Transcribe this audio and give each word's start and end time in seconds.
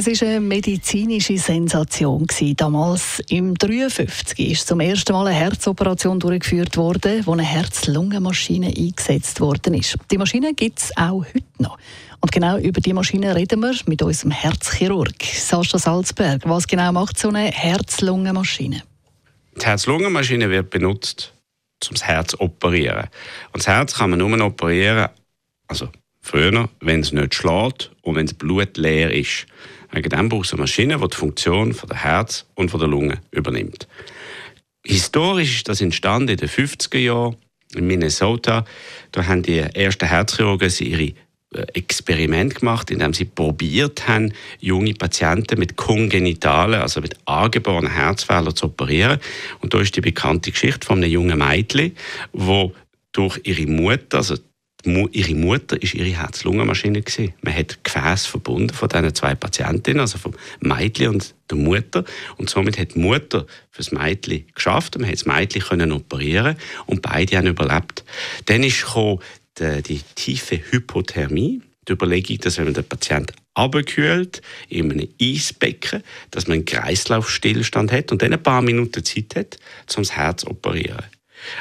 Es 0.00 0.06
war 0.06 0.28
eine 0.28 0.38
medizinische 0.40 1.36
Sensation. 1.38 2.24
Damals, 2.54 3.20
im 3.30 3.56
53, 3.56 4.52
ist 4.52 4.68
zum 4.68 4.78
ersten 4.78 5.12
Mal 5.12 5.26
eine 5.26 5.36
Herzoperation 5.36 6.20
durchgeführt 6.20 6.76
worden, 6.76 7.26
wo 7.26 7.32
eine 7.32 7.42
Herz-Lungen-Maschine 7.42 8.68
eingesetzt 8.68 9.40
worden 9.40 9.74
ist. 9.74 9.96
Die 10.12 10.16
Maschine 10.16 10.54
gibt 10.54 10.78
es 10.78 10.96
auch 10.96 11.24
heute 11.24 11.42
noch. 11.58 11.78
Und 12.20 12.30
genau 12.30 12.58
über 12.58 12.80
die 12.80 12.92
Maschine 12.92 13.34
reden 13.34 13.58
wir 13.58 13.74
mit 13.86 14.00
unserem 14.00 14.30
Herzchirurg 14.30 15.20
Sascha 15.20 15.80
Salzberg. 15.80 16.42
Was 16.44 16.68
genau 16.68 16.92
macht 16.92 17.18
so 17.18 17.30
eine 17.30 17.50
Herz-Lungen-Maschine? 17.50 18.84
Die 19.60 19.66
Herz-Lungen-Maschine 19.66 20.48
wird 20.48 20.70
benutzt, 20.70 21.34
um 21.88 21.94
das 21.94 22.04
Herz 22.04 22.30
zu 22.30 22.40
operieren. 22.40 23.08
Und 23.52 23.64
das 23.64 23.66
Herz 23.66 23.94
kann 23.94 24.10
man 24.10 24.20
nur 24.20 24.46
operieren, 24.46 25.08
also 25.66 25.88
früher, 26.28 26.68
wenn 26.80 27.00
es 27.00 27.12
nicht 27.12 27.34
schlägt 27.34 27.90
und 28.02 28.14
wenn 28.14 28.26
das 28.26 28.34
Blut 28.34 28.76
leer 28.76 29.12
ist. 29.12 29.46
Wegen 29.90 30.10
dem 30.10 30.28
braucht 30.28 30.46
es 30.46 30.52
eine 30.52 30.62
Maschine, 30.62 30.98
die 30.98 31.08
die 31.08 31.16
Funktion 31.16 31.72
von 31.72 31.88
der 31.88 32.02
Herz 32.04 32.44
und 32.54 32.70
von 32.70 32.80
der 32.80 32.88
Lunge 32.88 33.18
übernimmt. 33.30 33.88
Historisch 34.84 35.56
ist 35.56 35.68
das 35.68 35.80
entstanden 35.80 36.28
in 36.28 36.36
den 36.36 36.48
50er 36.48 36.98
Jahren 36.98 37.36
in 37.74 37.86
Minnesota. 37.86 38.64
Da 39.12 39.26
haben 39.26 39.42
die 39.42 39.58
ersten 39.58 40.06
Herzchirurgen 40.06 40.72
ihre 40.80 41.14
äh, 41.54 41.66
Experiment 41.72 42.56
gemacht, 42.56 42.90
indem 42.90 43.14
sie 43.14 43.24
probiert 43.24 44.06
haben, 44.06 44.32
junge 44.60 44.94
Patienten 44.94 45.58
mit 45.58 45.76
kongenitalen, 45.76 46.80
also 46.80 47.00
mit 47.00 47.16
angeborenen 47.24 47.92
Herzfehlern 47.92 48.54
zu 48.54 48.66
operieren. 48.66 49.18
Und 49.60 49.72
da 49.72 49.80
ist 49.80 49.96
die 49.96 50.02
bekannte 50.02 50.50
Geschichte 50.50 50.86
von 50.86 50.98
einem 50.98 51.10
jungen 51.10 51.38
Mädchen, 51.38 51.96
wo 52.32 52.74
durch 53.12 53.40
ihre 53.44 53.66
Mutter, 53.66 54.18
also 54.18 54.36
ihre 55.12 55.34
Mutter 55.34 55.80
ist 55.82 55.94
ihre 55.94 56.08
Herz-Lungen-Maschine 56.08 57.02
Man 57.42 57.54
hat 57.54 57.82
Gefäß 57.84 58.26
verbunden 58.26 58.74
von 58.74 58.88
diesen 58.88 59.14
zwei 59.14 59.34
Patientinnen, 59.34 60.00
also 60.00 60.18
vom 60.18 60.34
Mädchen 60.60 61.08
und 61.08 61.34
der 61.50 61.58
Mutter. 61.58 62.04
Und 62.36 62.50
somit 62.50 62.78
hat 62.78 62.94
die 62.94 63.00
Mutter 63.00 63.46
für 63.70 63.82
das 63.82 63.92
Mädchen 63.92 64.44
geschafft. 64.54 64.98
Man 64.98 65.08
hat 65.08 65.14
das 65.14 65.26
Mädchen 65.26 65.62
können 65.62 65.92
operieren 65.92 66.56
und 66.86 67.02
beide 67.02 67.36
haben 67.36 67.46
überlebt. 67.46 68.04
Dann 68.46 68.62
ist 68.62 68.84
die, 69.58 69.82
die 69.82 70.00
tiefe 70.14 70.60
Hypothermie. 70.70 71.62
Die 71.88 71.92
Überlegung, 71.92 72.38
dass 72.38 72.58
wenn 72.58 72.66
man 72.66 72.74
den 72.74 72.84
Patienten 72.84 73.34
abkühlt 73.54 74.42
in 74.68 74.92
einem 74.92 75.08
Eisbecken, 75.20 76.02
dass 76.30 76.46
man 76.46 76.56
einen 76.56 76.64
Kreislaufstillstand 76.66 77.90
hat 77.90 78.12
und 78.12 78.22
dann 78.22 78.32
ein 78.32 78.42
paar 78.42 78.62
Minuten 78.62 79.04
Zeit 79.04 79.34
hat, 79.36 79.58
um 79.96 80.02
das 80.02 80.14
Herz 80.14 80.42
zu 80.42 80.50
operieren. 80.50 81.04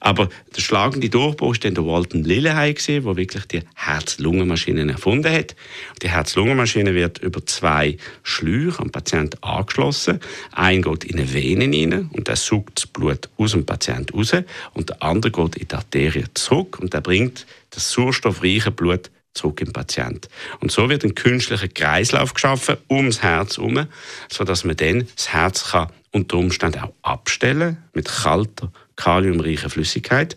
Aber 0.00 0.28
der 0.54 0.60
schlagende 0.60 1.08
Durchbruch 1.08 1.54
war 1.54 1.58
dann 1.60 1.74
der 1.74 1.86
Walton 1.86 2.24
Lillehay, 2.24 2.74
der 2.74 3.16
wirklich 3.16 3.44
die 3.46 3.62
Herz-Lungen-Maschine 3.74 4.90
erfunden 4.90 5.32
hat. 5.32 5.54
Die 6.02 6.08
Herz-Lungen-Maschine 6.08 6.94
wird 6.94 7.18
über 7.18 7.44
zwei 7.46 7.96
Schläuche 8.22 8.80
am 8.80 8.90
Patienten 8.90 9.42
angeschlossen. 9.42 10.20
Ein 10.52 10.82
geht 10.82 11.04
in 11.04 11.18
eine 11.18 11.32
Vene 11.32 11.64
rein 11.64 12.10
und 12.12 12.28
der 12.28 12.36
sucht 12.36 12.72
das 12.76 12.86
Blut 12.86 13.28
aus 13.36 13.52
dem 13.52 13.66
Patienten 13.66 14.16
raus 14.16 14.32
und 14.74 14.88
der 14.88 15.02
andere 15.02 15.32
geht 15.32 15.56
in 15.56 15.68
die 15.68 15.74
Arterie 15.74 16.24
zurück 16.34 16.78
und 16.78 16.94
der 16.94 17.00
bringt 17.00 17.46
das 17.70 17.92
sauerstoffreiche 17.92 18.70
Blut 18.70 19.10
zurück 19.34 19.60
im 19.60 19.72
Patient. 19.72 20.28
Und 20.60 20.72
so 20.72 20.88
wird 20.88 21.04
ein 21.04 21.14
künstlicher 21.14 21.68
Kreislauf 21.68 22.34
geschaffen 22.34 22.76
ums 22.88 23.22
Herz 23.22 23.58
herum, 23.58 23.86
sodass 24.28 24.64
man 24.64 24.76
dann 24.76 25.06
das 25.14 25.32
Herz 25.32 25.70
kann 25.70 25.90
unter 26.12 26.38
Umständen 26.38 26.80
auch 26.80 26.92
abstellen 27.02 27.78
mit 27.94 28.08
kalter 28.08 28.72
kaliumreicher 28.96 29.70
Flüssigkeit 29.70 30.36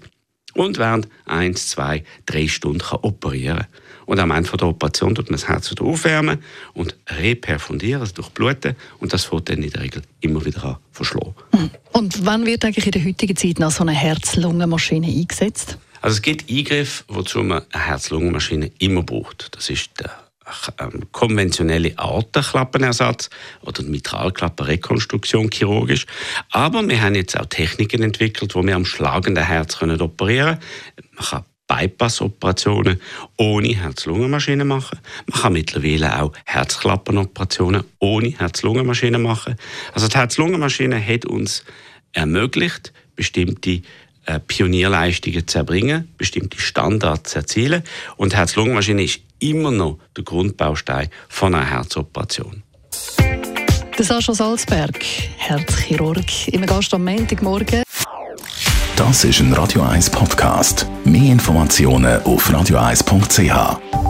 und 0.54 0.78
während 0.78 1.08
1, 1.26 1.70
2, 1.70 2.04
3 2.28 2.48
Stunden 2.48 2.80
kann 2.80 3.00
operieren 3.02 3.66
Und 4.06 4.20
am 4.20 4.32
Ende 4.32 4.56
der 4.56 4.68
Operation 4.68 5.16
tut 5.16 5.30
man 5.30 5.40
das 5.40 5.48
Herz 5.48 5.72
wieder 5.72 5.84
aufwärmen 5.84 6.40
und 6.74 6.96
reperfundieren, 7.10 8.02
also 8.02 8.14
durchbluten. 8.14 8.76
Und 9.00 9.14
das 9.14 9.32
wird 9.32 9.50
dann 9.50 9.64
in 9.64 9.72
der 9.72 9.82
Regel 9.82 10.02
immer 10.22 10.46
wieder 10.46 10.64
an 10.64 10.78
verschlagen. 10.92 11.34
Hm. 11.56 11.70
Und 11.94 12.26
wann 12.26 12.46
wird 12.46 12.66
eigentlich 12.66 12.86
in 12.86 12.92
der 12.92 13.04
heutigen 13.04 13.36
Zeit 13.36 13.60
noch 13.60 13.72
so 13.72 13.84
eine 13.84 13.94
Herz-Lungen-Maschine 13.94 15.08
eingesetzt? 15.08 15.78
Also 16.02 16.16
es 16.16 16.22
gibt 16.22 16.52
Eingriffe, 16.52 17.04
wozu 17.08 17.44
man 17.44 17.64
eine 17.72 17.84
Herz-Lungen-Maschine 17.84 18.72
immer 18.80 19.04
braucht. 19.04 19.56
Das 19.56 19.70
ist 19.70 19.90
der 20.00 20.12
konventionelle 21.12 21.98
Aortenklappenersatz 21.98 23.30
oder 23.62 23.84
Mitralklappenrekonstruktion 23.84 25.50
chirurgisch. 25.50 26.06
Aber 26.52 26.88
wir 26.88 27.02
haben 27.02 27.16
jetzt 27.16 27.40
auch 27.40 27.46
Techniken 27.46 28.04
entwickelt, 28.04 28.56
wo 28.56 28.64
wir 28.64 28.76
am 28.76 28.86
schlagenden 28.86 29.46
Herz 29.46 29.78
können 29.78 30.02
operieren 30.02 30.60
können. 30.60 31.10
Man 31.16 31.26
kann 31.26 31.46
Bypass-Operationen 31.68 33.00
ohne 33.38 33.70
Herz-Lungen-Maschine 33.70 34.66
machen. 34.66 35.00
Man 35.28 35.42
kann 35.42 35.54
mittlerweile 35.54 36.22
auch 36.22 36.34
Herzklappenoperationen 36.46 37.84
ohne 38.00 38.38
Herz-Lungen-Maschine 38.38 39.18
machen. 39.18 39.56
Also 39.94 40.08
die 40.08 40.18
Herz-Lungen-Maschine 40.18 41.06
hat 41.06 41.26
uns 41.26 41.64
ermöglicht, 42.12 42.94
bestimmte 43.16 43.82
Pionierleistungen 44.48 45.48
zu 45.48 45.60
erbringen, 45.60 46.10
bestimmte 46.18 46.60
Standards 46.60 47.32
zu 47.32 47.40
erzielen. 47.40 47.84
Und 48.18 48.36
Herz-Lungen-Maschine 48.36 49.04
ist 49.04 49.20
immer 49.40 49.72
noch 49.72 50.00
der 50.16 50.24
Grundbaustein 50.24 51.10
von 51.30 51.54
einer 51.56 51.70
Herzoperation. 51.70 52.64
Der 53.98 54.06
Sascha 54.06 54.34
Salzberg, 54.34 55.04
Herzchirurg, 55.38 56.48
im 56.48 56.66
Gast 56.66 56.94
am 56.94 57.06
Montagmorgen. 57.06 57.84
Das 58.96 59.24
ist 59.24 59.40
ein 59.40 59.54
Radio 59.54 59.82
1 59.82 60.10
Podcast. 60.10 60.88
Mehr 61.04 61.32
Informationen 61.32 62.22
auf 62.24 62.50
radio1.ch. 62.50 64.03